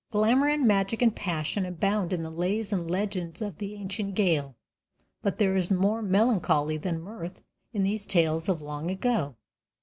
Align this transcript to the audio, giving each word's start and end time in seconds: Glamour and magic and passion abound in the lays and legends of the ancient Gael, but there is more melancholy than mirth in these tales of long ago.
Glamour 0.09 0.47
and 0.47 0.65
magic 0.67 1.03
and 1.03 1.15
passion 1.15 1.63
abound 1.63 2.11
in 2.11 2.23
the 2.23 2.31
lays 2.31 2.73
and 2.73 2.89
legends 2.89 3.39
of 3.39 3.59
the 3.59 3.75
ancient 3.75 4.15
Gael, 4.15 4.55
but 5.21 5.37
there 5.37 5.55
is 5.55 5.69
more 5.69 6.01
melancholy 6.01 6.77
than 6.77 6.99
mirth 7.03 7.43
in 7.71 7.83
these 7.83 8.07
tales 8.07 8.49
of 8.49 8.63
long 8.63 8.89
ago. 8.89 9.35